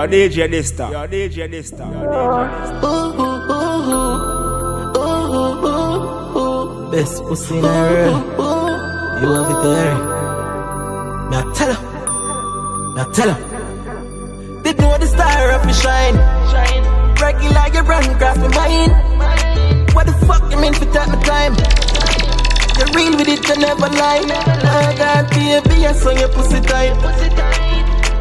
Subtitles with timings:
[0.00, 0.88] Yo, DJ Dysta.
[0.90, 1.84] Yo, DJ Dysta.
[1.84, 3.00] Yo, DJ Dysta.
[6.90, 8.24] Best pussy in the world.
[9.20, 9.96] You love it there.
[11.28, 11.82] Now tell her.
[12.96, 13.40] Now tell her.
[14.62, 16.16] They know the star of me shine.
[16.48, 16.84] Shine.
[17.20, 18.92] Regular you run across my mind.
[19.94, 21.54] What the fuck you mean for take my time?
[22.78, 24.24] You're real with it, you never lie.
[24.64, 27.59] I got baby, I saw your pussy tight.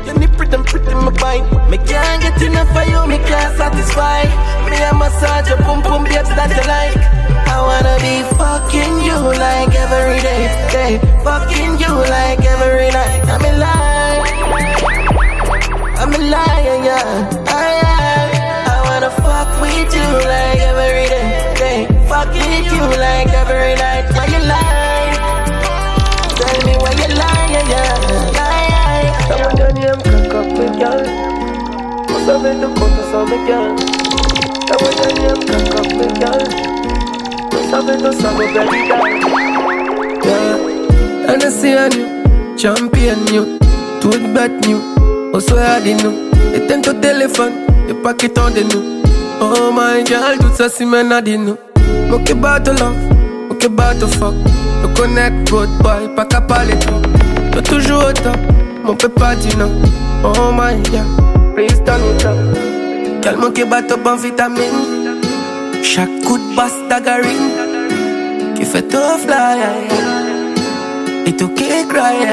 [0.09, 1.45] Your nipple them pretty my bite.
[1.70, 4.26] Me can't get enough of you, me can't satisfy.
[4.66, 6.98] Me a massage your pum pum babes that you like.
[7.45, 10.91] I wanna be fucking you like every day, day.
[11.22, 13.22] Fucking you like every night.
[13.30, 14.22] I'm in line.
[16.02, 17.30] I'm in line, yeah.
[17.46, 18.34] I, I,
[18.66, 21.30] I wanna fuck with you like every day,
[21.62, 21.80] day.
[22.10, 24.10] Fucking you like every night.
[24.18, 24.88] Why you lie?
[29.80, 31.10] Name, cock up me.
[32.10, 32.27] Must
[42.58, 43.58] champion, you.
[44.02, 44.82] Tout bête new.
[45.34, 46.14] Also, I didn't know.
[46.54, 47.54] Éteins ton téléphone,
[47.90, 49.02] et pas qu'il t'en nous.
[49.41, 51.58] Oh my girl, tout ça, si know.
[52.10, 52.96] Mon qui bat to love,
[53.49, 54.34] mon qui bat to fuck.
[54.82, 57.02] Me connect, good boy, pas qu'à parler trop.
[57.52, 58.38] T'es toujours au top,
[58.90, 59.70] mon pas dire non.
[60.23, 61.05] Oh my god,
[61.54, 62.37] please turn it up.
[63.21, 65.22] Calme qui bat top en vitamine.
[65.84, 67.50] Chaque coup de basse staggering.
[68.56, 69.59] Qui fait tout fly,
[71.25, 72.25] et tout qui cry.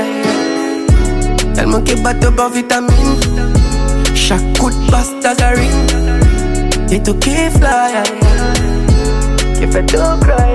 [1.54, 3.16] Calme qui bat top en vitamine.
[4.14, 5.70] Chaque coup de basse staggering.
[6.91, 7.92] Et tout qui fly,
[9.54, 10.54] qui fait tout cry.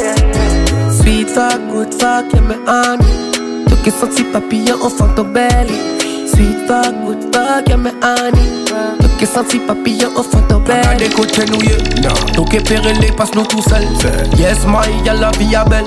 [0.89, 3.30] Sweet fuck, good fuck, yeah me honey.
[3.83, 5.73] Qui senti papillon au fond ton belly.
[6.33, 8.47] Sweet fuck, good fuck, yeah me honey.
[9.17, 10.97] Qui senti papillon au fond ton Pas belly.
[10.97, 11.77] des côtés nous yé
[12.33, 13.83] Tout qui pérélé passe nous tout seul
[14.37, 15.85] Yes my y'a la vie à belle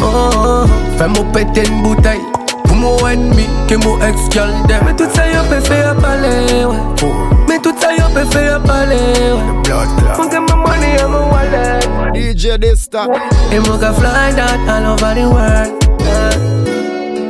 [0.00, 0.64] Oh, oh, oh.
[0.98, 2.20] Fais-moi péter une bouteille
[2.64, 7.08] Pour mon ennemi que mon ex dem Mais tout ça, yo peut faire parler, ouais.
[7.48, 10.16] Mais tout ça, yo peut faire parler, ouais.
[10.18, 11.80] Mon get my money and my wallet.
[12.14, 13.06] DJ Dysta.
[13.52, 15.72] Et mon gars fly that all over the world.
[16.00, 16.55] yeah.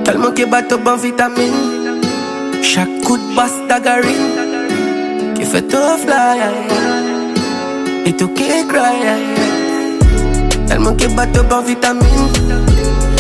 [0.07, 2.01] Tellement qu'il bat au bon vitamine.
[2.63, 5.35] Chaque coup de basse staggering.
[5.35, 6.41] Qui fait tout fly.
[8.07, 9.03] Et tout qui cry.
[10.69, 12.03] Tellement qu'il bat au bon vitamine.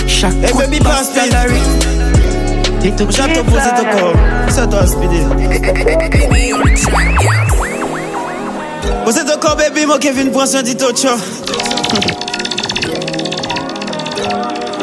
[0.06, 1.62] Chaque Hey, coup baby, de basse staggering.
[2.84, 3.44] Et tout qui J'attends fly.
[3.44, 4.14] poser ton corps.
[4.48, 5.20] C'est toi, Speedy.
[9.04, 9.86] Posez ton corps, baby.
[9.86, 11.20] Moi, Kevin, prends son dit autre chose.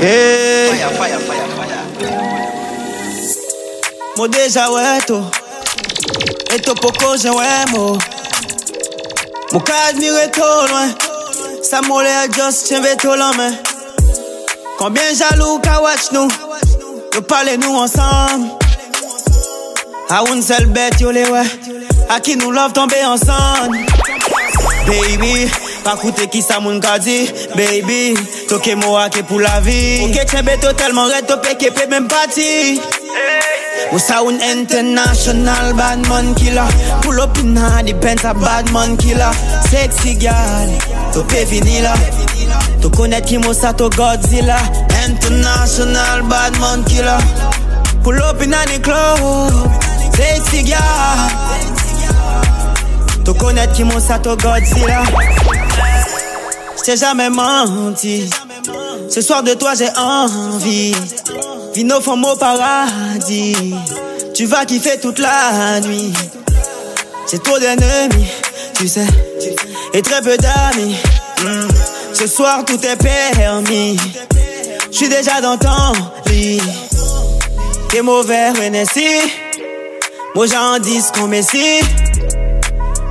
[0.01, 0.67] Hey.
[0.67, 1.42] Moi, déjà, ouais,
[4.15, 5.25] Modeja wetu.
[6.55, 7.97] Etopokoje wemo.
[9.51, 10.93] Mukadmire tolwe
[11.61, 13.57] samole a jos chembe tolome.
[14.77, 16.29] Combien jaloux ka watch nous
[17.13, 18.49] yo parle nous ensemble.
[20.09, 21.45] A une seule bête yo le ouais
[22.09, 23.77] à qui nous love tomber ensemble.
[24.87, 25.49] Baby.
[25.83, 27.29] Pas coûter qui ça moun ka dit.
[27.55, 28.15] Baby,
[28.47, 30.01] toke moi qui pour la vie.
[30.05, 32.79] Ok, tiens bête tellement red, topé qui peut même parti.
[33.91, 36.61] Ou ça un international bad man killer.
[37.01, 39.31] Pull up in a bad man killer.
[39.69, 40.69] Sexy girl,
[41.13, 41.93] topé vinila.
[42.81, 44.57] Tu connais qui mo ça to Godzilla.
[45.05, 47.17] International bad man killer.
[48.03, 49.51] Pull up in the club.
[50.15, 51.53] Sexy girl.
[53.25, 55.03] Tu connais qui mon sato Godzilla
[56.83, 58.29] J't'ai jamais menti.
[59.09, 60.93] Ce soir de toi j'ai envie.
[61.73, 63.73] Vino femme au paradis.
[64.33, 66.11] Tu vas kiffer toute la nuit.
[67.31, 68.27] J'ai trop d'ennemis,
[68.73, 69.07] tu sais.
[69.93, 70.95] Et très peu d'amis.
[71.41, 71.69] Hmm.
[72.11, 73.95] Ce soir tout est permis.
[74.91, 75.93] J'suis déjà dans ton
[76.27, 76.59] lit.
[77.91, 79.07] T'es mauvais, Renessi.
[80.35, 81.31] Moi j'en dis qu'on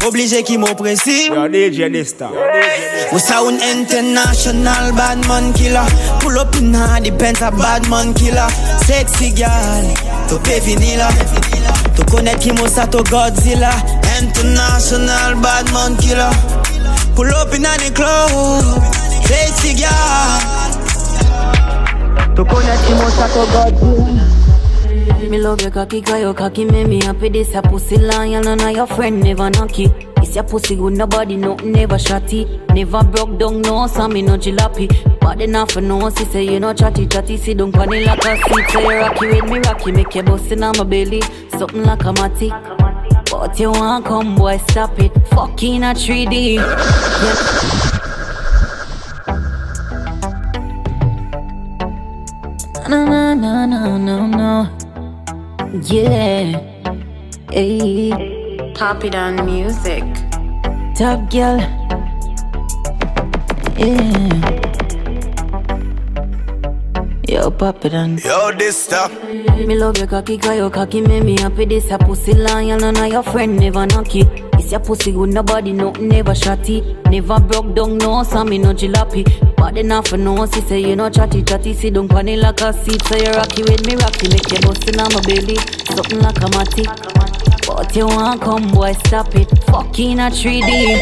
[0.06, 1.26] Oblige ki mou presi.
[1.30, 2.28] Yo DJ Nista
[3.12, 5.86] We sound international badman killer.
[6.20, 8.48] Pull up in a di Benz a badman killer.
[8.86, 9.84] Sexy gal,
[10.28, 11.08] to pe vinila.
[11.96, 13.70] To konet ki mou sa to Godzilla.
[14.18, 16.32] International badman killer.
[17.14, 18.64] Pull up in a di club.
[19.28, 20.72] Sexy gal.
[22.34, 24.31] To konet ki mou sa to Godzilla.
[25.30, 27.28] Me love your cocky, cause your cocky make me happy.
[27.30, 29.88] This a pussy lion and I your friend never knocky.
[30.16, 32.44] This your pussy good, nobody nothing never shotty.
[32.74, 34.88] Never broke down, no, so me no jalopy.
[35.20, 37.38] But enough for no, she say you no chatty chatty.
[37.38, 38.70] See don't funny like a seat.
[38.70, 41.22] Say you rocky with me rocky, make your bust in on my belly.
[41.50, 43.30] Something like a matic.
[43.30, 45.12] But you want come, boy, stop it.
[45.28, 46.56] Fucking a 3D.
[46.56, 48.02] Yeah.
[52.88, 54.81] No, no, no, no, no, no.
[55.80, 56.60] Yeah.
[57.50, 58.12] Hey.
[58.74, 60.04] Pop it on music.
[60.94, 61.60] Top girl.
[63.78, 64.28] Yeah.
[67.26, 68.18] Yo, pop it on.
[68.18, 69.10] Yo, this stuff.
[69.24, 71.64] Me love your cocky, cause your cocky make me happy.
[71.64, 74.28] This a pussy lion, none of your friend never knock it.
[74.54, 77.02] It's your pussy good, nobody no, never shotty.
[77.10, 79.51] Never broke down, no, so me no jalopy.
[79.62, 81.72] But enough for no, she say you no chatty chatty.
[81.72, 84.28] See don't pan like a seat, so you rocky with me rocky.
[84.28, 85.56] Make you bustin' on my belly,
[85.94, 86.82] something like a matty.
[87.64, 89.48] But you want come, boy, stop it.
[89.66, 90.98] Fucking a 3D.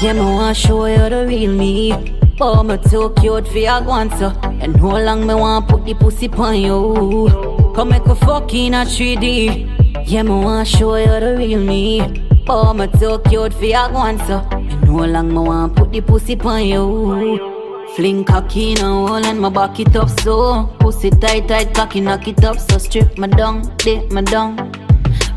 [0.00, 2.14] Yeah, me want show you the real me.
[2.40, 4.28] Oh, me too cute for your guanto.
[4.60, 7.72] And how long me want put the pussy on you?
[7.74, 10.06] Come make a fucking a 3D.
[10.06, 12.22] Yeah, me want show you the real me.
[12.46, 14.46] Oh, me too cute for your guanto.
[14.52, 17.55] And how long me want put the pussy on you?
[17.96, 22.02] Fling cocky in a hole and my back it up so Pussy tight tight cocky
[22.02, 24.56] knock it up so strip my down, dip my down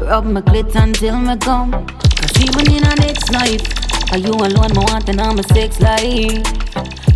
[0.02, 3.64] Rub my clit until me come Cause even in a next life
[4.12, 6.44] Are you alone me want and I'm a sex life?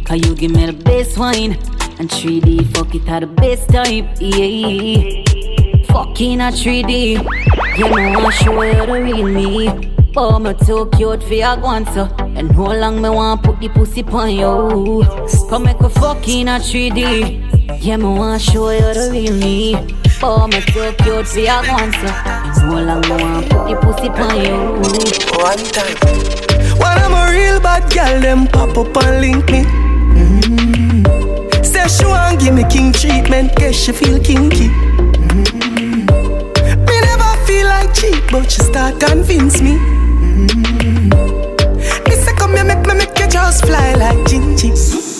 [0.05, 1.57] Cause you give me the best wine
[1.99, 5.83] And 3D fuck it at the best type Yeah.
[5.91, 9.93] Fucking a 3D You know I show you the real me.
[10.15, 14.03] Oh, me too cute for your guanto And how long me want put the pussy
[14.03, 15.05] on you
[15.49, 19.77] Come make a fucking a 3D Yeah, me want show you the real me
[20.21, 24.35] Oh, me too cute for your And how long me want put the pussy on
[24.43, 24.57] you
[25.39, 25.95] One time.
[26.77, 29.63] When I'm a real bad girl, them pop up and link me.
[30.19, 31.63] Mm-hmm.
[31.63, 34.67] Say she want give me king treatment, guess she feel kinky.
[35.37, 36.05] Mm-hmm.
[36.87, 40.02] Me never feel like cheap, but she start convince me.
[43.45, 45.12] Just fly like Gingy.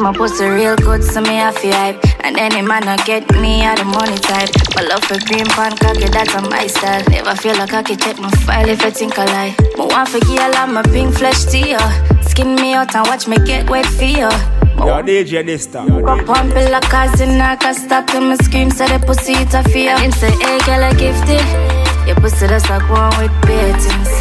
[0.00, 2.00] My pussy real good, so me I feel hype.
[2.24, 4.48] And any man not get me, I the money type.
[4.76, 7.02] My love for green pan cocky, that's on my style.
[7.10, 9.56] Never feel like I can check my file if I think I lie.
[9.76, 11.82] My one for girl, I'm a pink flesh to you.
[12.22, 14.30] Skin me out and watch me get wet for you.
[14.78, 15.86] Yo, DJ Dysta.
[15.86, 19.52] Go pump it like a I can stop till me scream, so the pussy it
[19.54, 19.94] a fear.
[19.98, 22.06] And say, hey, girl, I gifted.
[22.06, 24.12] Your pussy that's like one with beatings.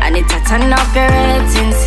[0.00, 1.84] I need to turn up your ratings.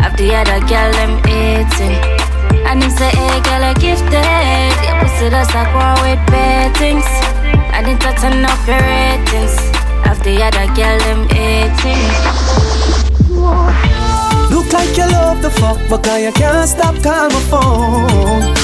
[0.00, 2.19] Have the other girl, them eating.
[2.68, 4.72] And him say, hey, girl, I gifted.
[4.84, 7.08] Your pussy that's like one with beatings.
[7.72, 9.56] I need to turn up your ratings.
[10.04, 12.04] Have the other girl, them eating.
[14.50, 18.54] Look like you love the fuck, but you can't stop calling my phone.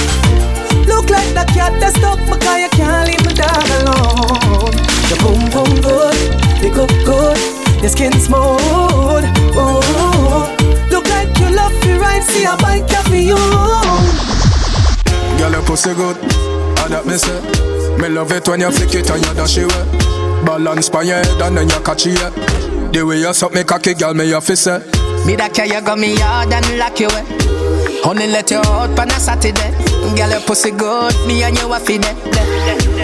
[0.86, 4.72] Look like the cat that's stuck, but you can't leave my dog alone.
[5.08, 6.16] Your boom boom good,
[6.62, 7.38] you cook good,
[7.80, 9.24] your skin smooth.
[9.58, 10.55] Oh, you
[12.16, 13.36] love see a bike for you.
[15.38, 16.16] Girl, your pussy good,
[16.78, 17.40] I that me say.
[18.00, 20.44] Me love it when you flick it and you dash it away.
[20.44, 22.16] Balance by your head and then you catch it.
[22.92, 24.78] The way you suck me cocky, girl, me your fist say.
[25.26, 27.24] Me that care you got me hard and lock you away.
[28.04, 29.70] Only let you out on a Saturday.
[30.16, 32.04] Girl, your pussy good, me and you a feed.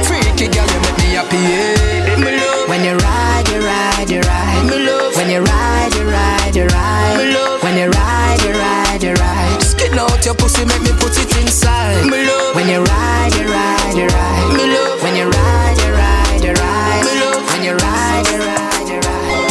[0.07, 1.37] Freaky girl, you make me happy.
[1.37, 2.17] Yeah.
[2.17, 4.65] Me love When you ride, you ride, you ride.
[4.71, 5.17] Me love.
[5.17, 7.17] When you ride, you ride, you ride.
[7.19, 7.63] Me love.
[7.63, 8.72] When you ride, you ride,
[9.03, 9.61] you ride.
[9.61, 12.07] Skin out your pussy, make me put it inside.
[12.07, 12.55] Me love.
[12.55, 14.55] When you ride, you ride, you ride.
[14.57, 15.03] Me love.
[15.03, 17.03] When you ride, you ride, you ride.
[17.05, 17.43] Me love.
[17.51, 19.43] When you ride, you ride, you ride.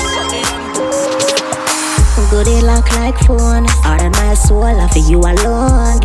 [2.32, 3.68] Goody lock like phone.
[3.84, 6.01] Out of my soul, I feel you alone.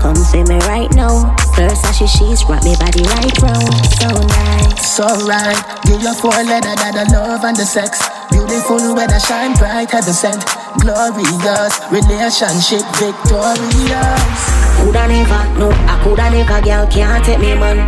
[0.00, 1.34] Come see me right now.
[1.54, 3.74] First, I she she's wrap me body right round.
[3.98, 4.86] So nice.
[4.86, 7.98] So right, give your four letter that the love and the sex.
[8.30, 10.42] Beautiful weather shine bright, heaven sent.
[10.78, 14.40] Glorious relationship, victorious.
[14.78, 17.78] Coulda never, no, I coulda never, girl can't take me man.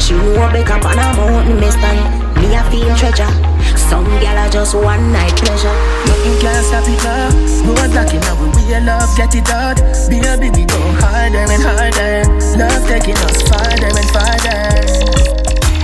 [0.00, 2.02] She know back up on a mountain, me stand.
[2.36, 3.49] Me a feel treasure.
[3.90, 5.74] Some girl are just one night pleasure.
[6.06, 7.26] Nothing can stop it now.
[7.66, 9.82] Road blocking now, we real love, get it out.
[10.08, 12.22] Be a baby, we go harder and harder.
[12.54, 15.10] Love taking us farther and farther.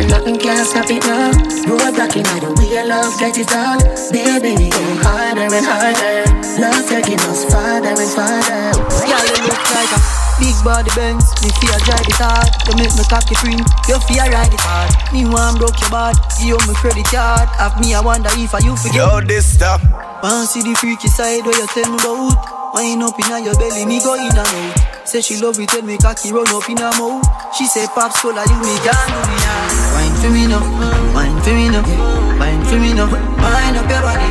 [0.06, 1.34] Nothing can stop it now.
[1.66, 3.82] Road blocking out the way love get it on.
[4.14, 6.30] Baby, we go harder and harder.
[6.62, 8.70] Love taking us farther and farther.
[9.02, 11.24] You look like a big body Benz.
[11.42, 12.48] Me fear drive it hard.
[12.68, 13.62] You make me cocky cream.
[13.88, 14.92] You fear ride it hard.
[15.12, 16.16] Me want broke your bad.
[16.38, 17.48] Give you me credit card.
[17.56, 18.96] Have me, I wonder if I you forget.
[18.96, 19.82] Yo, this stuff.
[20.22, 22.56] Want see the freaky side where you tell me about.
[22.74, 25.08] Wind up in your belly, me go in and out.
[25.08, 27.24] Say she love it when me cocky run up in her mouth.
[27.56, 29.94] She say pops of you, me can't do me now.
[29.96, 30.60] Wine for me now,
[31.14, 31.86] wine for me now,
[32.36, 33.08] wine for me now.
[33.08, 34.25] Wine up your body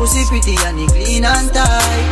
[0.00, 2.08] pussy pretty and it clean and tight.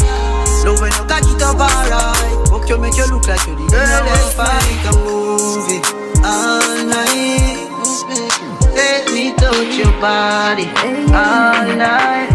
[0.64, 2.48] Love when you cock it up alright.
[2.52, 4.80] Fuck you make you look like you the girl that's fine.
[4.84, 5.80] a movie
[6.20, 7.64] all night.
[8.76, 10.68] Let me touch your body
[11.16, 12.28] all night.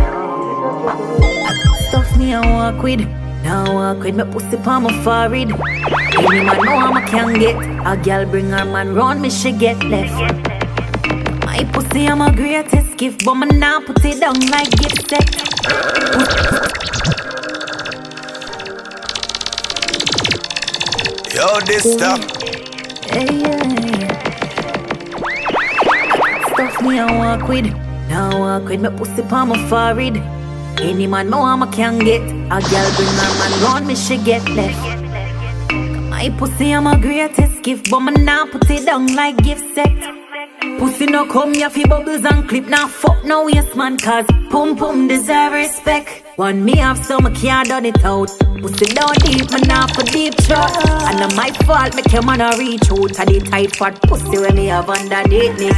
[1.90, 3.02] Stuff me and walk with.
[3.44, 5.52] Now walk with me pussy palm my forehead.
[6.18, 7.56] Any man know I'm a can get.
[7.86, 10.18] A girl bring her man round me, she get left.
[11.46, 15.43] My pussy I'm a greatest gift, but me now put it down like gift set.
[21.34, 22.20] Yo, this stuff.
[23.10, 23.64] Hey, yeah
[26.84, 27.66] me I walk with.
[28.10, 30.18] Now walk with me pussy palm my forehead.
[30.82, 32.22] Any man know I'm a can get.
[32.22, 34.84] A girl bring her man round me, she get left.
[36.10, 40.23] My pussy I'm a greatest gift, but me now put it down like gift set.
[40.80, 42.66] Pussy no come here fi bubbles and clip.
[42.68, 46.24] Now fuck no yes man cause Pum pum deserve respect.
[46.36, 48.30] One me have some I can't done it out.
[48.62, 50.72] Pussy down deep man now for deep shot
[51.08, 53.14] And not my fault make your man a reach out.
[53.14, 55.70] To the tight fat pussy when me have underneath me.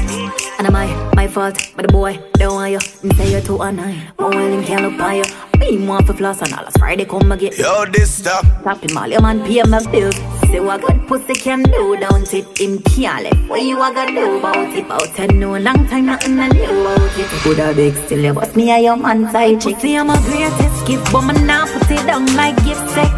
[0.58, 2.80] And my, my fault but the boy don't want you.
[3.04, 4.02] Me say you too annoying.
[4.20, 5.24] Oh well him can't look by you.
[5.60, 6.66] Me want for floss and all.
[6.78, 8.44] Friday come again Yo this stuff.
[8.64, 10.16] Tap him all your man pay my bills
[10.56, 12.58] Say what good pussy can do Don't it?
[12.58, 13.50] Him can't left.
[13.50, 14.86] What you a gonna do about it?
[14.86, 17.28] About ten no long time nothing I knew about it.
[17.44, 19.76] Could have big still you bust me a your man side chick.
[19.76, 23.12] Pussy I'm a greatest gift, but me now put it down like gift set.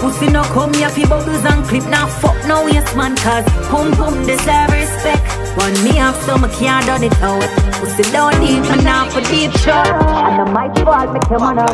[0.00, 3.92] Pussy no come here fi bubbles and clip Now fuck no yes man cause Pum
[3.92, 5.22] pum deserve respect.
[5.62, 7.48] One me have some I can't done it out
[7.78, 9.86] Pussy don't need me now for deep shot.
[9.86, 11.66] And I might fall make your man a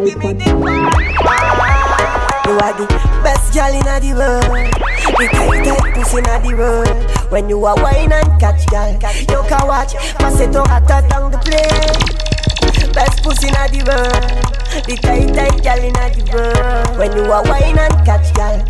[0.00, 1.93] reach
[2.46, 2.86] You are the
[3.24, 4.44] best girl in the world
[5.18, 9.66] The tightest pussy in the world when you are wine and catch gal, you can
[9.66, 12.92] watch pass it on at down the plane.
[12.92, 16.98] Best pussy in the world, the tight tight gal in the world.
[16.98, 18.62] When you are wine and catch gal,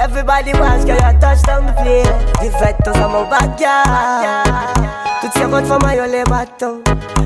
[0.00, 2.10] everybody wants girl you touch down the plane.
[2.40, 3.84] Difetto siamo bacchia,
[5.20, 6.82] tutti siamo for my ole batto,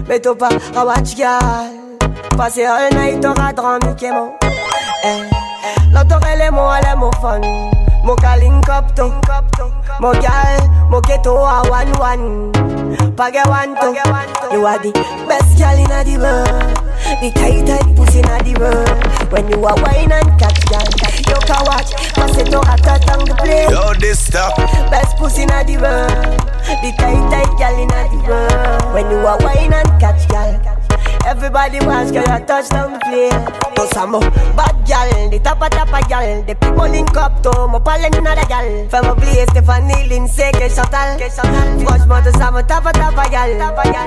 [0.07, 1.87] metto pas a watch gal.
[2.37, 4.09] Passer all night a drum qui
[5.05, 5.46] Eh,
[5.93, 7.41] l'autre elle est moi, elle est mon fun.
[8.07, 9.11] Mo ka link up to
[9.99, 12.53] Mo gal, mo get to a one one
[13.17, 13.91] Page one to
[14.53, 14.93] You are the
[15.27, 16.47] best gal in the world.
[17.19, 19.33] The tight tight pussy in the world.
[19.33, 20.87] When you are wine and catch gal
[21.27, 21.91] You can watch.
[22.15, 24.55] Pass it to a tat on the play Yo this stuff.
[24.91, 26.11] Best pussy in the world.
[26.83, 28.95] The tight tight gal in the world.
[28.95, 30.66] When you are wine and catch gal
[31.27, 33.35] Everybody wants girl you touch down the plane.
[33.75, 34.13] To some
[34.55, 36.43] bad gal, the top of top of gal.
[36.47, 38.89] The people link up to mo palen another gal.
[38.89, 41.19] From a place Stephanie Lindsay que Chantal.
[41.83, 43.51] Watch more to some top of top of gal.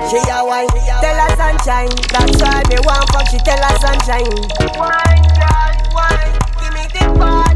[0.08, 0.66] She a wine,
[1.04, 1.92] tell her sunshine.
[2.08, 3.28] That's why me want fuck.
[3.28, 4.24] She tell her sunshine.
[4.80, 7.49] Wine, girl, wine, give me the girl, wine.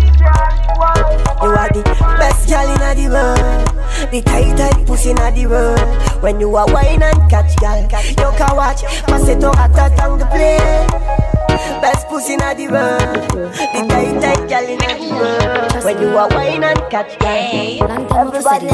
[0.74, 1.82] You are the
[2.18, 4.10] best gal in the world.
[4.10, 6.22] The tight tight pussy in the world.
[6.22, 8.82] When you are wine and catch gal, you can watch.
[9.06, 10.88] Pass it on at down the plane.
[11.80, 13.50] Best pussy in the world.
[13.54, 15.84] The tight tight gal in the world.
[15.84, 17.82] When you are wine and catch gal,
[18.18, 18.66] everybody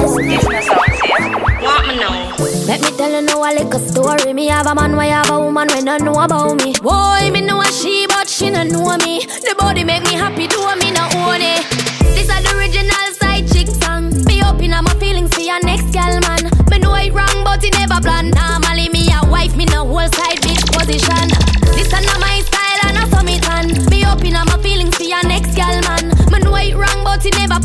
[1.61, 2.37] Want me now?
[2.67, 4.33] Let me tell you now a little story.
[4.33, 6.73] Me have a man, why have a woman when I know about me.
[6.81, 9.27] Boy, me know a she, but she no know me.
[9.27, 11.90] The body make me happy, do me no own it.
[12.21, 14.13] This is the original side chick song.
[14.29, 16.53] Me open up my feelings for your next gal man.
[16.69, 18.29] Me know it wrong, but it never plan.
[18.37, 21.33] Normally me a wife, me no whole side bitch position.
[21.73, 23.73] This is not my style and I saw me tan.
[23.89, 26.13] Me open up my feelings for your next gal man.
[26.29, 27.57] Me know it wrong, but it never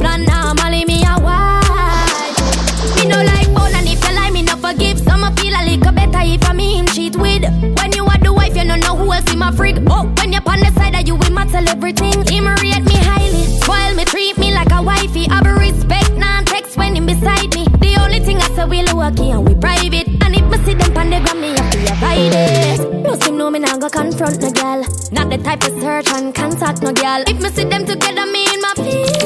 [19.11, 20.07] key and we private.
[20.23, 23.03] And if me see them on the gram, me have to avoid it.
[23.03, 24.81] No seem no me nah go confront no girl.
[25.11, 27.23] Not the type of search and contact no girl.
[27.27, 29.17] If me see them together, me in my feelings,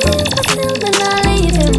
[0.00, 1.72] but still me leave him.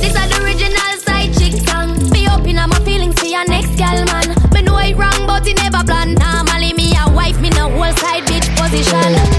[0.00, 1.92] This are the original side chick song.
[2.10, 4.28] Me open up my feelings for your next girl, man.
[4.52, 6.14] Me know it wrong, but it never plan.
[6.14, 9.35] Normally me a wife, me no whole side bitch position.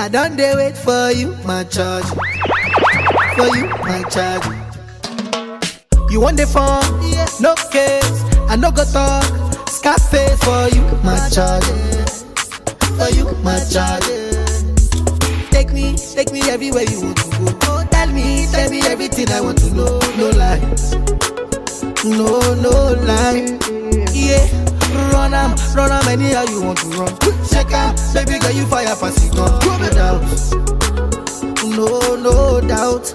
[0.00, 2.06] I don't dare wait for you, my charge.
[3.36, 4.46] For you, my charge.
[6.10, 6.80] You want the phone?
[7.38, 8.24] No case.
[8.48, 9.22] I no go talk.
[9.68, 11.64] Scarface for you, my charge.
[12.96, 14.08] For you, my charge.
[15.50, 17.58] Take me, take me everywhere you want to go.
[17.64, 20.00] Oh, tell me, tell me everything I want to know.
[20.16, 20.94] No lies,
[22.06, 23.44] no, no lie.
[24.16, 24.48] Yeah,
[25.30, 27.16] run am, run am anyhow you want to run.
[27.48, 29.60] Check out, baby girl, you fire it on.
[29.64, 30.22] No doubt,
[31.64, 33.14] no, no doubt.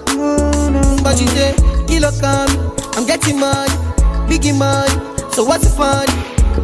[1.02, 1.54] But you say,
[1.86, 3.70] kilo come, I'm getting money,
[4.28, 4.92] biggie money.
[5.32, 6.08] So what's the fun?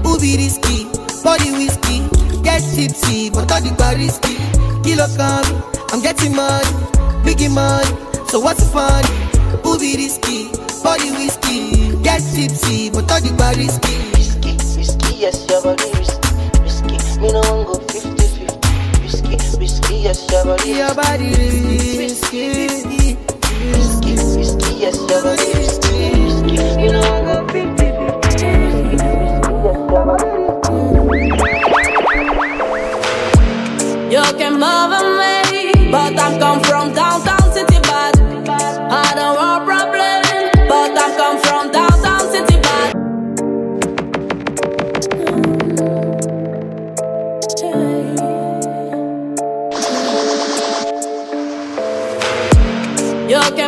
[0.04, 0.84] Who be risky?
[1.22, 2.08] Body whiskey,
[2.42, 4.36] get tipsy, but all the bar risky.
[4.82, 6.66] Kilo come, I'm getting money,
[7.24, 7.86] biggie money.
[8.28, 9.04] So what's the fun?
[9.62, 10.50] Who be risky?
[10.82, 14.21] Body whiskey, get tipsy, but all the bar risky.
[15.22, 16.18] Risky, risky, yes, your body risky,
[16.62, 16.96] risky.
[17.20, 19.02] Me no one go 50-50.
[19.02, 21.30] Risky, risky, yes, your body Your body
[21.96, 23.16] risky, risky,
[23.70, 26.56] risky, risky, yes, your body risky, risky.
[26.76, 27.72] Me no one go 50-50.
[34.10, 36.60] You can mother me, but I'm come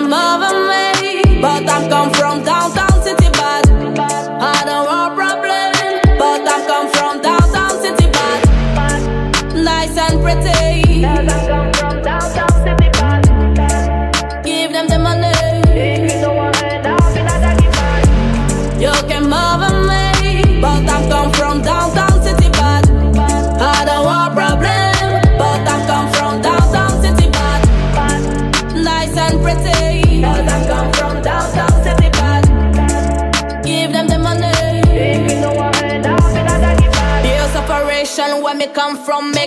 [0.04, 0.63] You can mother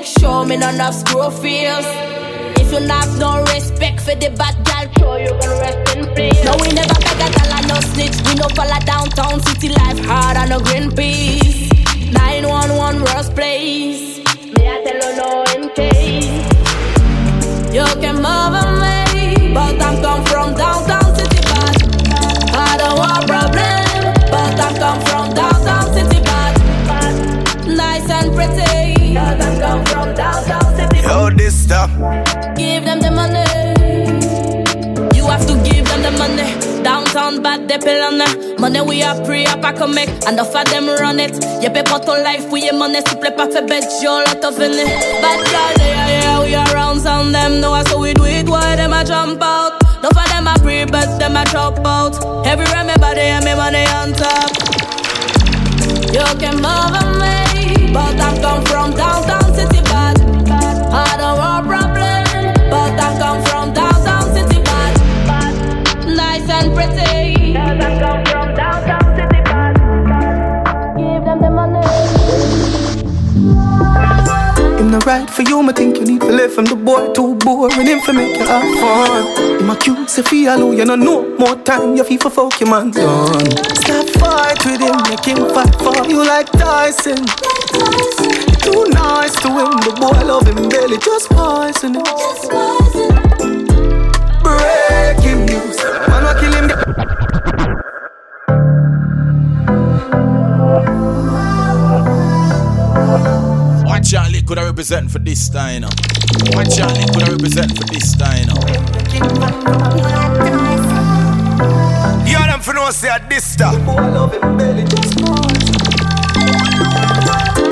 [0.07, 1.85] sure me none of screw feels.
[2.59, 6.43] If you not no respect for the bad gal, sure you gonna rest in peace.
[6.43, 8.17] No, we never beg a gal and no snitch.
[8.25, 11.69] We no follow downtown city life hard on no green peace.
[12.11, 14.19] 911 worst place.
[14.55, 16.47] Me I tell you no in case.
[17.75, 21.75] You can mother me, but I'm come from downtown city bad.
[22.55, 26.55] I don't want problem, but I'm come from downtown city bad.
[27.67, 28.87] Nice and pretty.
[31.67, 31.91] Yo, stuff.
[32.55, 33.43] Give them the money.
[35.15, 36.47] You have to give them the money.
[36.81, 38.17] Downtown bad they pay on.
[38.57, 40.09] Money we are pre up I can make.
[40.27, 41.35] Enough of them run it.
[41.61, 43.01] You pay pour ton life for your money.
[43.05, 44.87] Si play pas fait bête, y'all lot of in it.
[45.21, 48.47] Bad girl, yeah, yeah, we around sound them know so we do it.
[48.47, 49.81] Why them a jump out?
[49.99, 52.15] Enough of them a pre, but them a drop out.
[52.47, 54.51] Everywhere me body and me money on top.
[56.15, 59.76] You can mother me, but I'm come from downtown city
[62.99, 66.07] I'm come from downtown city bad.
[66.07, 67.16] Nice and pretty.
[75.07, 77.87] Right for you, me think you need to live from the boy too boring.
[77.87, 79.61] Him for make you have fun.
[79.61, 81.95] Him a cute, say feel you no know more time.
[81.95, 83.49] You feel for fuck your man done.
[83.81, 87.23] Stop fight with him, make him fight for you like Tyson.
[88.47, 92.03] You're too nice to him, the boy love him barely, just poison him.
[94.43, 97.26] Breaking news, man, wa kill him.
[104.47, 105.89] Could I represent for this time, you know?
[106.55, 108.61] My Johnny could I represent for this time, you know?
[112.25, 113.75] Yeah, them for no say at this stuff.
[113.85, 113.97] Oh,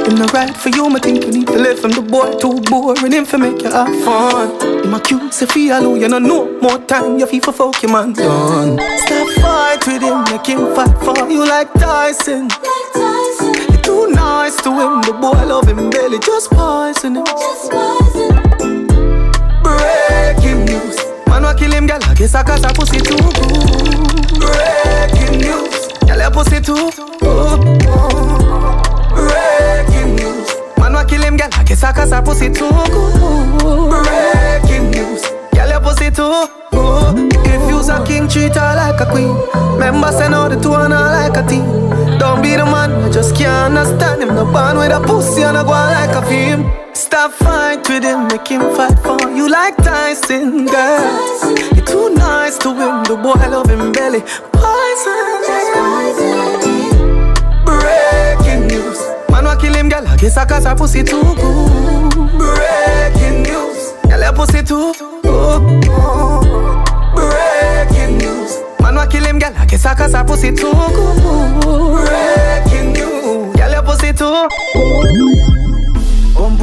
[0.05, 2.59] him no right for you, me think you need to live from the boy too
[2.69, 4.83] boring him for make you have fun.
[4.83, 7.81] Him a cute, say feel alone, you know no more time, you feel for fuck
[7.83, 8.77] your man done.
[8.97, 12.49] Stop fight with him, make him fight for you like Tyson.
[12.49, 13.14] You too
[14.35, 17.23] nice to him, the boy love him belly, just poison him.
[19.63, 23.15] Breaking news, man wa kill him, girl, I guess I got a pussy too.
[24.43, 27.59] Breaking news, girl, your pussy too good.
[29.15, 30.49] Breaking news.
[30.77, 31.49] Man wa kill him, girl.
[31.53, 32.69] I guess I cause her pussy too.
[34.03, 35.23] Breaking news.
[35.55, 37.15] Girl, your pussy too good.
[37.47, 39.33] If you's a king, treat her like a queen.
[39.79, 41.65] Remember, say no the two and her like a team.
[42.19, 44.29] Don't be the man, I just can't understand him.
[44.35, 46.71] No band with a pussy and a go like a film.
[46.93, 51.55] Stop fight with him, make him fight for you like Tyson, girl.
[51.75, 54.21] You're too nice to him, the boy love him belly.
[54.53, 55.35] Poison.
[57.65, 58.99] Breaking news.
[59.29, 60.07] Man wa kill him, girl.
[60.07, 62.11] I guess I cause her pussy too good.
[62.37, 63.91] Breaking news.
[64.09, 66.44] Girl, your pussy too good.
[68.85, 69.51] Man wa kill him, girl.
[69.57, 70.71] I guess I cause her pussy too.
[72.05, 73.55] Breaking news.
[73.55, 75.54] Girl, your pussy too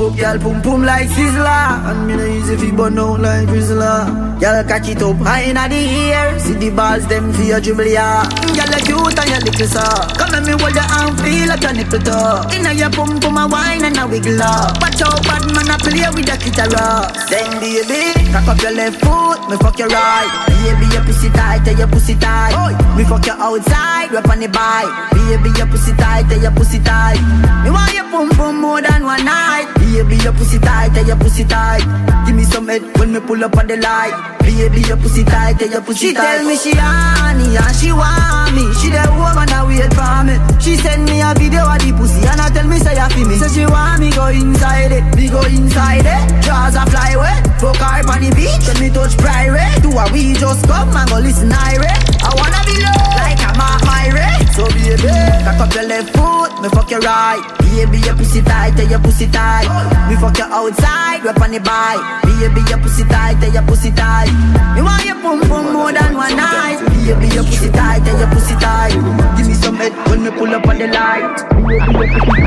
[0.03, 1.67] up, girl, pum pum like Sizzler.
[1.89, 5.69] And me no easy fi burn out like Drizzler Girl, catch it up high inna
[5.69, 5.79] the
[6.11, 6.39] air.
[6.39, 9.85] See the balls, them fi your dribble, yeah Girl, you cute and you little so
[10.19, 12.43] Come let me hold your arm, feel like your nipple toe.
[12.55, 14.81] Inna your pum pum a wine and a wiggle up.
[14.83, 18.03] Watch out, bad man a play with the guitar Then baby,
[18.35, 20.31] cock up your left foot, me fuck your right.
[20.51, 22.55] Baby, your pussy tight, tell your pussy tight.
[22.97, 24.91] Me fuck you outside, rap on the bike.
[25.15, 27.21] Baby, your pussy tight, tell your pussy tight.
[27.63, 31.17] Me want your pum pum more than one night Baby, your pussy tight, tell your
[31.17, 31.85] pussy tight.
[32.25, 34.17] Give me some head when me pull up on the light.
[34.41, 36.41] Baby, your pussy tight, tell your pussy she tight.
[36.41, 38.65] She tell me she honey and she want me.
[38.81, 40.41] She the woman that wait for me.
[40.65, 43.29] She send me a video of the pussy and I tell me say you feel
[43.29, 43.37] me?
[43.37, 46.23] Say she want me go inside it, me go inside it.
[46.41, 48.65] Jaws a fly away, fuck her on the beach.
[48.65, 52.61] When me touch private, do a we just come and go listen irate I wanna
[52.65, 55.13] be low like I'm a Myra So baby,
[55.45, 56.32] cock up your left foot,
[56.63, 57.43] me fuck your right.
[57.59, 59.67] Baby, your pussy tight, tell your pussy tight.
[60.09, 62.23] Me fuck you outside, rap on the bike.
[62.23, 64.31] Baby, your pussy tight, tell your pussy tight.
[64.77, 66.79] Me want your pum pum more than one night.
[66.87, 68.95] Baby, your pussy tight, tell your pussy tight.
[69.37, 71.43] Give me some head when me pull up on the light.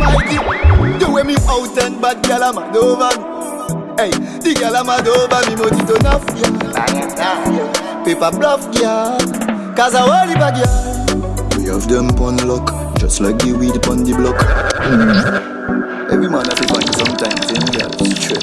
[0.05, 0.37] Mikey,
[0.99, 3.09] the way me out and bad gal I'm mad over
[3.97, 8.03] Hey, the gal I'm mad over me money to enough, yeah.
[8.05, 9.17] Paper bluff, yeah.
[9.75, 11.57] Cause I want it back, yeah.
[11.57, 14.35] We have them pon lock Just like the weed pon the block.
[14.81, 16.11] Mm.
[16.11, 18.41] Every man have to find sometimes in girls Trip,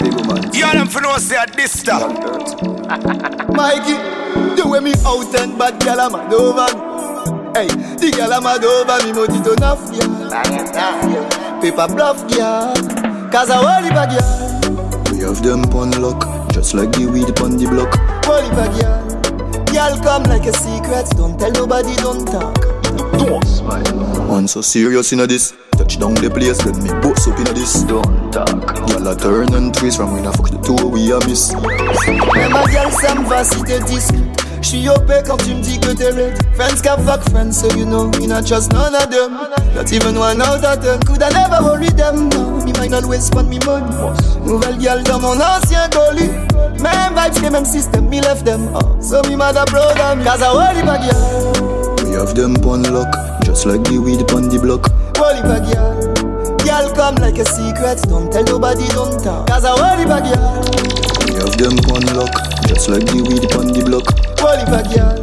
[0.00, 0.50] big woman.
[0.52, 2.08] Yeah, them for no say at this stuff.
[3.52, 3.96] Mikey,
[4.56, 6.66] the way me out and bad gal I'm mad over
[7.52, 12.72] Hey, the gal I'm mad over me money to enough, yeah Paper bluff, yeah.
[13.30, 16.50] Cause I it back, yeah We have them pon lock.
[16.52, 17.92] Just like the weed pon the block.
[18.24, 19.02] Holy bag, yeah
[19.72, 21.10] Girl come like a secret.
[21.16, 22.65] Don't tell nobody, don't talk
[23.66, 25.52] Man so serious inna this.
[25.72, 27.82] Touch down the place Then me boss up inna this.
[27.82, 28.46] Don't talk.
[28.86, 31.52] Girl a turn and twist From when I fuck the two we a miss.
[32.34, 34.22] Mais ma gueule ça me va si t'es discrète
[34.62, 36.34] J'suis OP quand tu me dis que t'es red.
[36.54, 39.34] Friends can fuck friends so you know Me not trust none of them.
[39.74, 42.64] Not even one out of ten Could I never worry them no.
[42.64, 43.90] Me might always spend me money.
[44.46, 46.30] Nouvelle gueule dans mon ancien colis
[46.80, 48.70] Même vibes que même system Me left them.
[48.74, 48.96] Oh.
[49.00, 52.82] So me mad proud of me Cause I worry my girl We have them pon
[52.84, 54.90] lock Just like the weed pon the block.
[55.22, 55.94] Worry my girl
[56.66, 58.02] Girl come like a secret.
[58.10, 59.46] Don't tell nobody don't talk.
[59.46, 60.66] Cause I worry my girl
[61.30, 62.34] We have them pon lock.
[62.66, 64.10] Just like the weed pon the block.
[64.42, 65.14] Holy my girl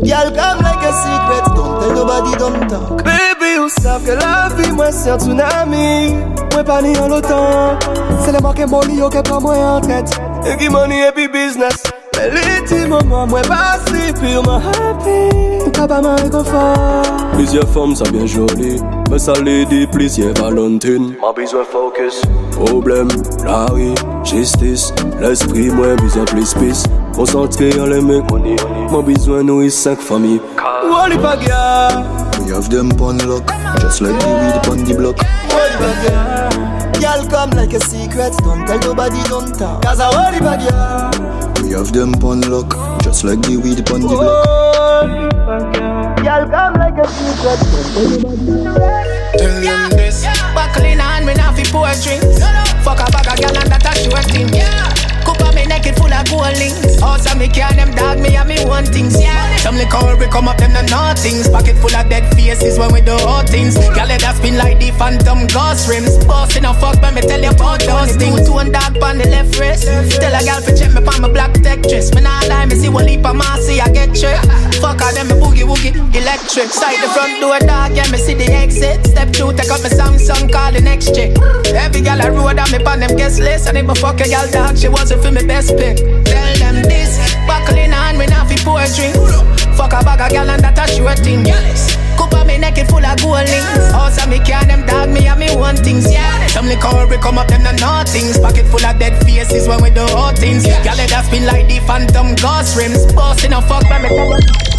[0.00, 1.44] Girl come like a secret.
[1.58, 3.02] Don't tell nobody don't talk.
[3.02, 6.14] Baby ou savent que la vie moi c'est un tsunami.
[6.52, 7.78] Moi pas ni en l'automne
[8.24, 10.08] C'est le manque money yo qui prend moi en tête
[10.46, 11.82] Et qui money et puis business
[12.16, 15.70] Mais les petits moments moi passé purement happy.
[15.72, 17.02] T'as pas mal réconfort.
[17.34, 23.08] Plusieurs femmes ça bien joli Mais ça les dit plusieurs Valentine M'a besoin focus Problème,
[23.44, 23.92] la rue,
[24.24, 24.94] justice.
[25.20, 28.24] L'esprit moi besoin plus peace Concentré en les mecs
[28.90, 30.40] M'a besoin nourrir cinq familles.
[30.90, 32.04] Holy my girl
[32.42, 33.44] We have them pon lock.
[33.80, 35.16] Just like the weed pon the block.
[35.50, 38.32] Holy my girl Girl come like a secret.
[38.44, 39.82] Don't tell nobody don't talk.
[39.82, 40.56] Cause I worry my
[41.68, 42.70] you have them pun lock,
[43.02, 45.16] just like the weed pun the block.
[46.24, 47.58] Y'all come like a secret.
[49.36, 50.24] Tell them this.
[50.54, 52.38] Buckling on, me now fi pour drinks.
[52.84, 54.48] Fuck a bag of gal and that a sure thing.
[54.54, 54.95] Yeah
[55.94, 59.56] drink Oh, so me can them dog me and me want things, yeah.
[59.58, 61.48] Some liquor we come up them no nothings.
[61.48, 63.76] Pocket full of dead faces when we do all things.
[63.94, 66.24] Girl, let that spin like the phantom ghost rims.
[66.24, 68.46] Boss in a fuck, but me tell you about those things.
[68.46, 69.86] Two and dog on the left wrist.
[70.18, 72.14] Tell a girl to check me on my black tech dress.
[72.14, 74.46] Me nah lie, me see one leap of see I get tricked.
[74.82, 75.92] Fuck all them, me boogie woogie
[76.46, 76.72] electric.
[76.72, 79.04] Side the front door dog, yeah, me see the exit.
[79.06, 81.36] Step two, take up my Samsung, call the next chick.
[81.74, 83.68] Every girl I road on me on them guest list.
[83.68, 85.96] And if I fuck a girl dog, she wasn't for me best pick.
[85.98, 89.12] Tell them this, buckling on me now for poetry.
[89.74, 91.44] Fuck a bag of girl and that a sure thing.
[92.16, 93.92] Cup on me neck it full of gold links.
[93.92, 96.46] House me can them dog me and me want things, yeah.
[96.48, 98.38] Some liquor come up them no nothings.
[98.38, 100.64] Pocket full of dead faces when we do all things.
[100.64, 103.12] Girl let that spin like the phantom ghost rims.
[103.12, 104.75] Boss in a fuck by me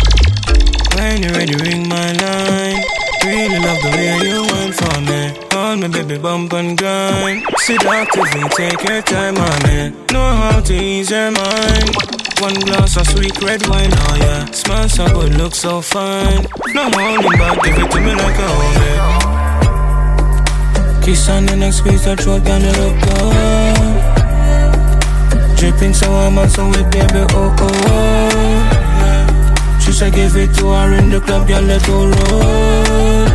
[0.97, 2.81] When you ready, ring my line.
[3.23, 5.29] Really love the way you want for me.
[5.53, 7.45] Hold me, baby, bump and grind.
[7.59, 9.93] Sit actively, take your time on me.
[10.11, 11.95] Know how to ease your mind.
[12.39, 14.45] One glass of sweet red wine, oh yeah.
[14.51, 16.47] Smell so good, look so fine.
[16.73, 18.97] No holding back, give it to me like a homie.
[21.05, 23.97] Kiss on the next squeeze the throat, gonna look good.
[25.57, 28.86] Dripping so warm and so wet, baby, oh oh.
[29.87, 29.93] Yeah.
[29.93, 33.27] She said give it to her in the club, girl, let go roll.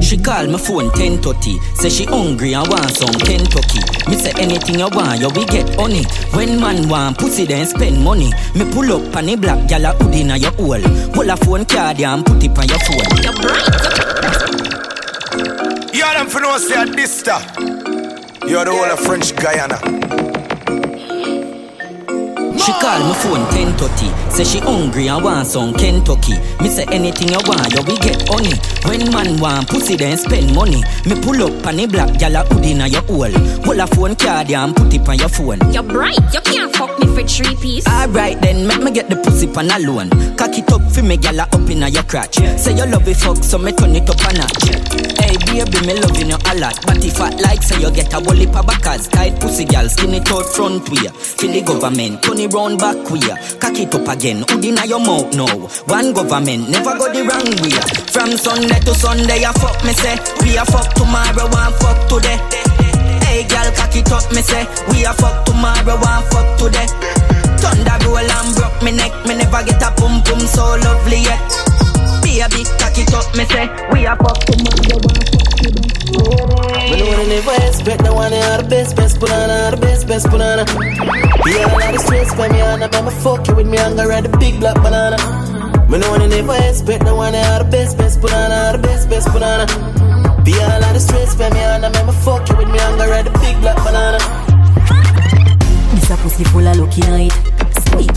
[0.00, 3.80] She call my phone 1030 Say she hungry and want some Kentucky.
[4.08, 6.04] Me say anything you want, you we get honey.
[6.32, 8.32] When man want pussy then spend money.
[8.54, 10.80] Me pull up on the black gal a hood inna your hole.
[11.12, 13.04] Pull a phone card and put it on your phone.
[13.22, 13.68] You bright
[15.94, 17.40] You them for no say this star
[18.48, 19.78] You're the whole of French Guiana
[22.66, 26.34] She call my phone 1030 Say she hungry and want some Kentucky.
[26.60, 28.58] Me say anything you want, you we get honey.
[28.90, 30.82] When man want pussy then spend money.
[31.06, 33.30] Me pull up on the black gal a hood inna your hole.
[33.62, 35.62] Pull a phone card and put it on your phone.
[35.72, 37.86] You're bright, you can't fuck me for three piece.
[37.86, 40.10] Alright then, make me get the pussy pan alone.
[40.34, 42.34] Cock it up for me gal a up inna your crotch.
[42.58, 44.74] Say you love it fuck, so me turn it up a notch.
[45.22, 46.74] Hey baby, me loving you a lot.
[46.82, 49.06] But if I like, say you get a heap of backers.
[49.06, 51.08] Tight pussy gal, skin it out front way.
[51.38, 53.20] Till the government, it round back way
[53.60, 55.52] Cock it up again, hood inna your mouth now?
[55.92, 57.76] One government, never go the wrong way.
[58.08, 62.40] From Sunday to Sunday, I fuck me say We a fuck tomorrow, one fuck today.
[63.28, 66.88] Hey girl, cock it up, me say We a fuck tomorrow, one fuck today.
[67.60, 71.40] Thunder roll and broke me neck Me never get a pum pum so lovely yet
[72.24, 75.72] Baby, cock it up, me say We a fuck tomorrow, one fuck Me
[77.02, 80.64] know they never expect no one are the best, best banana, the best, best banana.
[81.42, 84.08] Be all of the stress for me, and I'm fuck you with me, I'm gonna
[84.08, 85.18] ride the big black banana.
[85.90, 89.32] Me know they never expect no one are the best, best banana, the best, best
[89.32, 89.66] banana.
[90.44, 93.10] Be all of the stress for me, and I'm fuck you with me, I'm gonna
[93.10, 94.18] ride the big black banana.
[95.94, 97.65] This a pussy full of lucky night.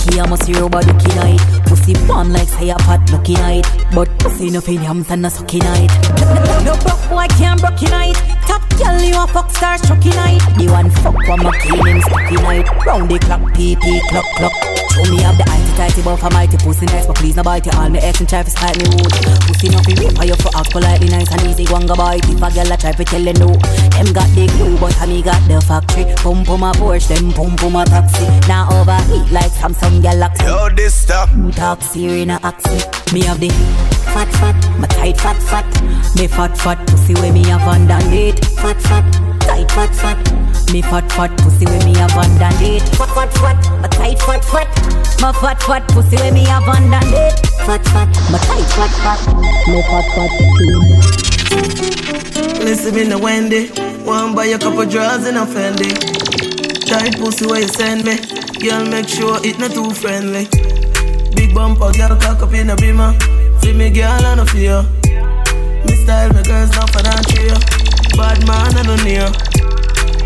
[0.09, 1.39] Sneaky, I must hear about lucky night.
[1.65, 3.65] Pussy bomb like say a pot lucky night.
[3.93, 5.89] But pussy no fin yams and a sucky night.
[6.65, 8.15] No broke boy can't broke night.
[8.47, 10.41] Top girl you a fuck star chucky night.
[10.57, 12.67] The one fuck one my killing stucky night.
[12.85, 14.53] Round the clock, PP clock clock.
[14.91, 17.67] Show me have the icy tighty but for mighty pussy nice, but please no bite
[17.67, 17.75] it.
[17.75, 19.13] All me ex and try to spite me wood.
[19.47, 21.65] Pussy no fi rape you for act politely nice and easy.
[21.71, 23.53] One go bite if a girl a try to tell you no.
[23.95, 26.05] Them got the glue, but me got the factory.
[26.17, 28.25] Pum pum a Porsche, them pum pum a taxi.
[28.47, 30.45] Now overheat like Samsung Galaxy.
[30.45, 31.29] Yo, this stuff.
[31.35, 33.13] You talk Siri in a accent.
[33.13, 33.49] Me have the
[34.13, 35.65] fat fat, my tight fat fat.
[36.15, 38.39] Me fat fat pussy where me have underneath.
[38.59, 39.05] Fat fat,
[39.41, 40.17] tight fat fat.
[40.71, 42.87] Me fat fat pussy where me have underneath.
[42.97, 44.67] Fat fat fat, my tight fat fat.
[45.21, 47.39] My fat fat pussy where me have underneath.
[47.65, 49.19] Fat fat, my tight fat fat.
[49.67, 50.31] Me fat fat.
[52.63, 53.67] Listen me no Wendy,
[54.05, 56.48] one buy a couple drawers in a Fendi.
[56.89, 58.17] Tight pussy where you send me,
[58.65, 60.49] girl make sure it not too friendly.
[61.37, 63.13] Big bumper, girl cock up in a beamer.
[63.61, 64.81] Feel me, girl, I no fear.
[65.85, 67.53] Me style, my girls not for that cheer.
[68.17, 69.29] Bad man, I don't near.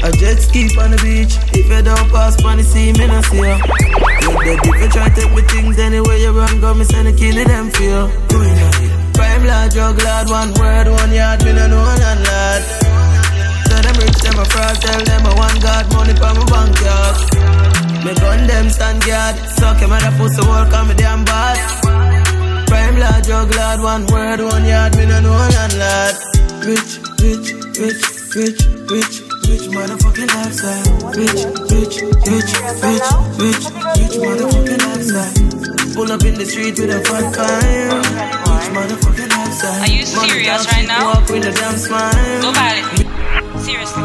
[0.08, 1.36] A jet ski on the beach.
[1.52, 3.60] If you don't pass on the sea, me no see.
[4.24, 7.12] You dead if you try take with things anywhere you run, go me send a
[7.12, 8.08] kill it them feel.
[9.12, 12.83] Prime lad, drug lad, one word, one yard, me no know none lad.
[13.94, 17.16] Them rich, them a fraud, tell them I want God money for my bank yard.
[18.02, 21.62] Me gun them stand guard, suck him at a pussy work on me damn bad.
[22.66, 26.16] Prime lad, drug lad, one word, one yard, me no know none lad.
[26.66, 28.02] Rich, rich, rich,
[28.34, 31.14] rich, rich, rich motherfucking lifestyle.
[31.14, 32.52] Rich, rich, rich,
[32.82, 33.06] rich,
[33.38, 35.94] rich, rich motherfucking lifestyle.
[35.94, 37.94] Pull up in the street with a fat fire.
[37.94, 39.82] Rich motherfucking lifestyle.
[39.82, 41.14] Are you serious right now?
[41.14, 42.42] Walk with a damn smile.
[42.42, 43.13] Go valid.
[43.74, 44.04] Seriously.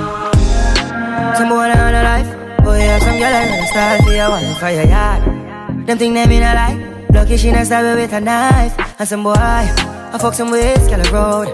[1.37, 4.57] Some boy on a life, oh, boy, I some girl I style for your wife
[4.57, 5.87] for your yard.
[5.87, 7.07] Them think they mean a lie.
[7.12, 8.72] Lucky she not stab with a knife.
[8.98, 11.48] And some boy, I fuck some ways, girl road.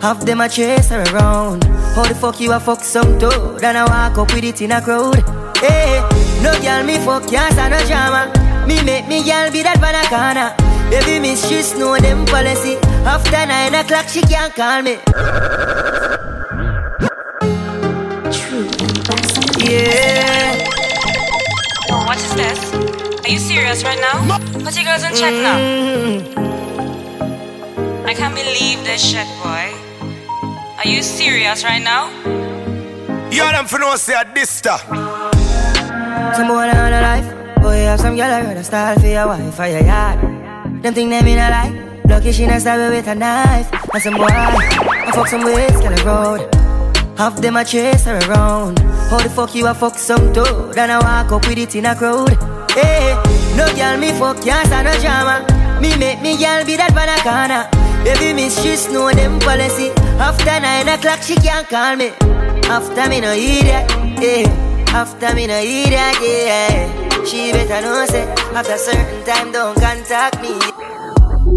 [0.00, 1.64] Half them a chase her around.
[1.94, 3.62] How the fuck you a fuck some toad?
[3.62, 5.20] And I walk up with it in a crowd.
[5.58, 6.00] Hey,
[6.42, 8.32] no girl me fuck can't stand no drama.
[8.66, 10.56] Me make me girl be that banana.
[10.88, 12.76] Baby miss she know them policy.
[13.04, 14.96] After nine o'clock she can't call me.
[23.34, 24.38] You serious right now?
[24.62, 25.58] Put your girls in check now.
[28.06, 29.74] I can't believe this shit, boy.
[30.78, 32.10] Are you serious right now?
[33.32, 34.82] You them for no say this stuff.
[34.86, 37.28] Some boy on a life.
[37.60, 40.20] Boy, have some girl I heard a style for your wife for your yard.
[40.82, 41.72] Them think they mean a lie.
[42.04, 43.68] Lucky she not stab with a knife.
[43.92, 46.54] And some boy, I fuck some ways, girl road.
[47.18, 48.78] Half them a chase her around.
[49.10, 50.78] How the fuck you a fuck some toad?
[50.78, 52.54] And I walk up with it in a crowd.
[52.74, 53.14] Hey,
[53.56, 55.46] no girl me fuck can't stand no drama.
[55.80, 57.68] Me make me girl be that banana.
[58.04, 59.90] Baby miss she know them policy.
[60.18, 62.08] After nine o'clock she can't call me.
[62.68, 63.88] After me no idiot,
[64.20, 64.48] yeah.
[64.92, 67.24] After me no idiot, yeah.
[67.24, 70.93] She better know say after certain time don't contact me.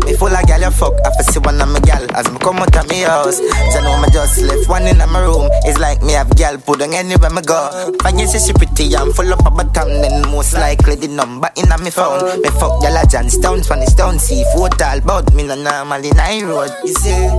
[0.05, 2.05] Me full of gal you fuck, I fi see one of my gal.
[2.15, 5.19] As me come out of me house So know me just left one in my
[5.21, 5.49] room.
[5.65, 7.93] It's like me have gal put on anywhere me go.
[8.01, 11.49] Find you say she pretty and full up a bottom Then most likely the number
[11.55, 12.41] in a me phone.
[12.41, 16.41] Me fuck gal a Johnstown, Spanish Town Seafood all bout me no normal in I
[16.43, 16.71] road.
[16.83, 17.29] You see,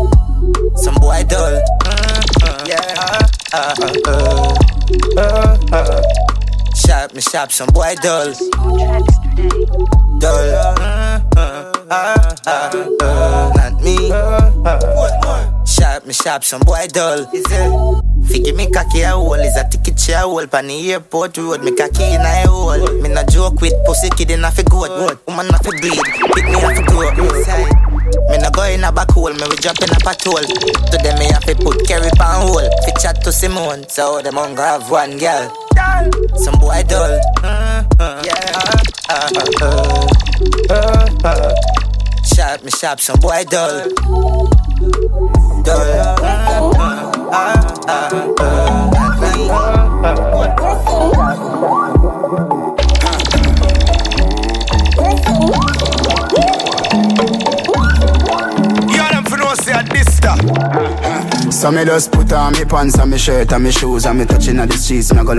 [0.77, 1.63] some boy dull.
[1.85, 3.75] Uh, Yeah, uh,
[4.07, 4.55] uh,
[5.17, 6.03] uh, uh,
[6.75, 8.33] Sharp me sharp, some boy dull.
[10.21, 10.75] Dull.
[11.37, 13.97] Uh, Not me.
[15.67, 17.25] Sharp me sharp, some boy dull
[18.27, 21.75] Figure me cocky a hole Is a ticket chair hole Pan the airport road Me
[21.75, 23.01] cocky in a hole.
[23.01, 25.19] Me no joke with pussy kid in a fi goat.
[25.27, 25.99] Woman not fi breed
[26.35, 27.98] Pick me a fi grow
[28.29, 31.19] Me no go in a back hole Me we drop in a patrol To them
[31.19, 33.89] me have to put carry pan hole Fi chat to Simone.
[33.89, 35.53] So them hunger have one girl.
[36.37, 38.39] Some boy dull Yeah.
[39.11, 39.31] Uh,
[40.71, 41.55] uh, uh.
[42.25, 43.89] Sharp me sharp Some boy dull
[45.65, 46.19] Dull
[50.01, 50.28] uh,
[61.59, 64.25] So me just put on me pants and me shirt and me shoes and me
[64.25, 65.35] touching on the streets and I go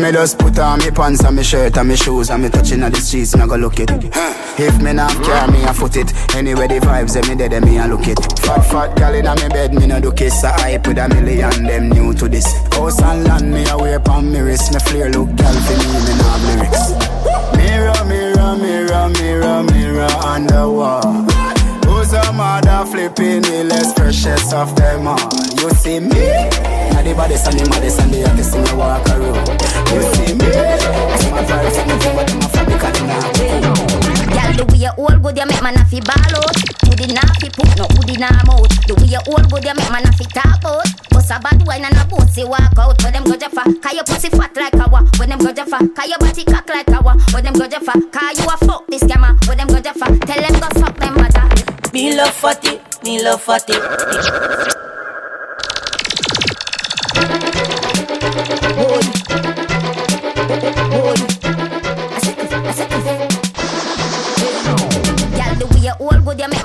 [0.00, 2.82] Me just put on me pants and me shirt and me shoes and me touching
[2.82, 3.90] on the streets and I go look it.
[3.90, 6.10] If me not care me I foot it.
[6.34, 8.18] Anyway the vibes them me dead me I look it.
[8.40, 10.42] Fat fat gal inna me bed me no do kiss.
[10.42, 12.46] I hype with a million them new to this.
[12.72, 14.72] House and land me away pon me wrist.
[14.72, 16.82] Me flare look gal for me me nah have lyrics.
[17.56, 21.12] Mirror mirror mirror mirror mirror on the wall.
[21.84, 25.28] Who's a mother flipping the less freshest of them all?
[25.60, 26.24] You see me?
[26.88, 29.69] Now the baddest and the maddest and the hottest in the walk around.
[29.90, 30.46] You see me?
[30.50, 33.74] I see my vibes and the but them a fabric and them
[34.30, 36.56] Girl, the way you hold good, you make man a fi ball out.
[36.86, 38.70] Hoodie nah fi put no hoodie nah mouth.
[38.86, 40.86] The way you hold good, you make man a fi talk out.
[41.10, 43.02] Bust a bad wine and a bossy walk out.
[43.02, 43.62] Where them go jaffa?
[43.82, 45.02] Cause your pussy fat like a wa.
[45.18, 45.78] Where them go jaffa?
[45.94, 47.14] Cause your body cock like a wa.
[47.32, 47.94] Where them go jaffa?
[48.14, 49.34] Cause you a fuck this scammer.
[49.46, 50.06] Where them go jaffa?
[50.26, 51.46] Tell them go suck them mother.
[51.92, 53.74] Me love fatty, me love fatty.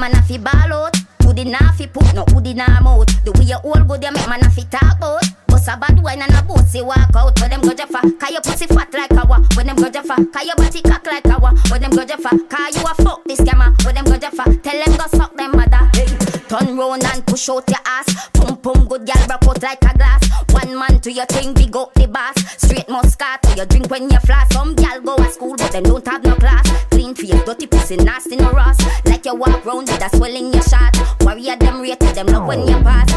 [0.05, 0.95] Man a fi ball out.
[1.23, 3.07] Hoodie nah fi put no hoodie nah mouth.
[3.23, 5.23] The way you hold good, you make man a fi talk out.
[5.47, 7.39] Bust a bad wine and a bossy walk out.
[7.39, 8.01] Where them go jaffa?
[8.19, 9.39] Cause your pussy fat like a wa.
[9.55, 10.15] Where them go jaffa?
[10.31, 11.51] Cause your body cock like a wa.
[11.69, 12.29] Where them go jaffa?
[12.49, 13.73] Cause you a fuck this scammer.
[13.83, 14.43] Where them go jaffa?
[14.61, 15.89] Tell them go suck them mother.
[15.95, 16.24] Hey.
[16.47, 18.29] Turn round and push out your ass.
[18.33, 20.29] Pum pum good girl broke out like a glass.
[20.51, 22.35] One man to your thing, big up the boss.
[22.61, 24.49] Straight Moscato, you drink when you flash.
[24.49, 26.69] Some gal go to school but them don't have no class.
[26.91, 28.81] Clean face, dirty pussy, nasty no rust.
[29.05, 30.95] Like you walk round with a swell in your shot.
[31.21, 33.11] Warrior them rated them love when you pass.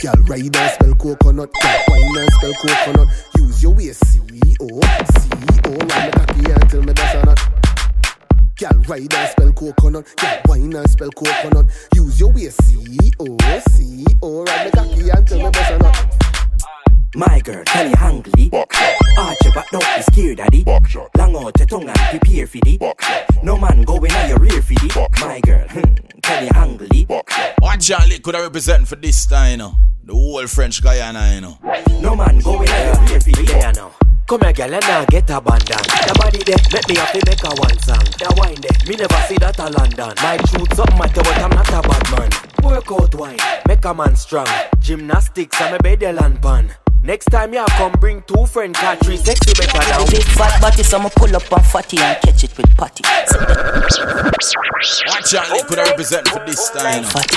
[0.00, 1.50] Girl, ride and spell coconut.
[1.62, 3.08] Girl, wine and spell coconut.
[3.38, 5.88] Use your waist, CEO, CEO.
[5.88, 7.61] Ride me cocky until me dash on.
[8.62, 10.06] Girl, ride and spell coconut.
[10.18, 11.66] Girl, wine and spell coconut.
[11.96, 13.36] Use your waist, CEO,
[13.66, 14.46] CEO.
[14.46, 17.16] Ride me cocky until me dash on it.
[17.16, 18.54] My girl, can you handle it?
[19.18, 20.62] Arch your back, don't be scared, daddy.
[20.64, 24.74] Long out your tongue and prepare for the No man going on your rear for
[24.74, 27.54] the My girl, hmm, can you handle it?
[27.58, 29.74] One Charlie could have representing for this time, you know.
[30.04, 31.58] The whole French Guiana, you know.
[32.00, 34.01] No man going on your rear for the Yeah, now.
[34.32, 35.84] Come here, girl, and now get abandoned.
[36.08, 38.00] The body there, make me happy, make a one song.
[38.16, 40.16] The wine there, me never see that a London.
[40.24, 42.32] My truth something matter, but I'm not a bad man.
[42.64, 43.36] Work out wine,
[43.68, 44.48] make a man strong.
[44.80, 46.72] Gymnastics, I'm a bedel and pan.
[47.04, 50.06] Next time you come bring two friend car three sexy better now.
[50.06, 53.04] Big fat body, so I'ma pull up on fatty and catch it with patty.
[55.12, 57.08] One Charlie could have representing for this time, you know.
[57.12, 57.36] Fatty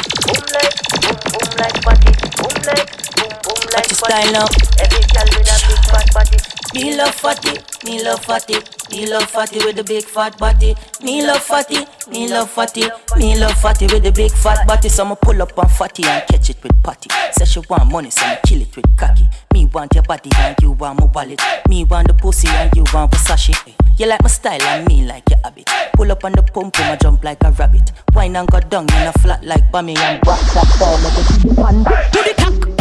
[3.49, 4.47] style now.
[4.79, 6.37] Every girl with a big fat body.
[6.73, 8.55] Me love fatty, me love fatty,
[8.91, 10.75] me love fatty with the big fat body.
[11.01, 14.89] Me love fatty, me love fatty, me love fatty with the big fat body.
[14.89, 17.09] So I'ma pull up on fatty and catch it with patty.
[17.31, 19.27] Say she want money, so I'ma kill it with cocky.
[19.53, 21.41] Me want your body and you want my wallet.
[21.69, 23.55] Me want the pussy and you want Versace.
[23.97, 25.69] You like my style and me like your habit.
[25.93, 27.93] Pull up on the pump, I jump like a rabbit.
[28.13, 31.55] Wine and go down in a flat like bummy and back that down like a
[31.55, 31.85] pan.
[32.11, 32.74] To the tack,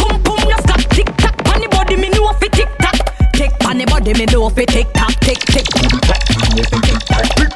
[2.24, 2.96] know fi tick tock.
[3.32, 5.66] Tick on the body, me know fi tick tock, tick tick.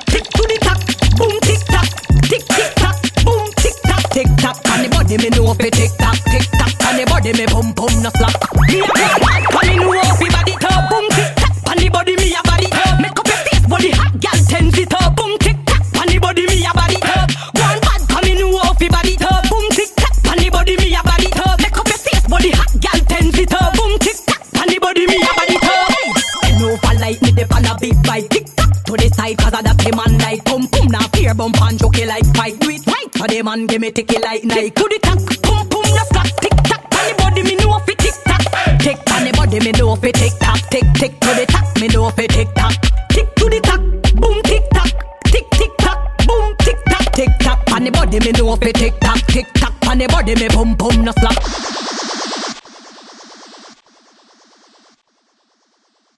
[0.09, 0.81] Tick to the tack,
[1.17, 1.89] boom tick tock,
[2.29, 4.57] tick tick tock, boom tick tock, tick tock.
[4.73, 6.73] On the body, me know fi tick tock, tick tock.
[6.89, 9.28] On the body, me pum pum, no slap.
[31.35, 33.09] Pum, bump and joke like fight, do it right.
[33.15, 36.33] So the man give me ticky like night to the tack, pum pum, no flat,
[36.41, 36.83] tick tock.
[36.95, 38.43] On the body, me know fi tick tock.
[38.81, 41.89] Tick on the body, me know fi tick tock, tick tick to the tack, me
[41.89, 42.73] know fi tick tock.
[43.11, 43.81] Tick to the tack,
[44.15, 44.91] boom tick tock,
[45.25, 47.59] tick tick tock, boom tick tock, tick tock.
[47.73, 49.75] On the body, me know fi tick tock, tick tock.
[49.89, 51.88] On the body, me pum pum, no slack.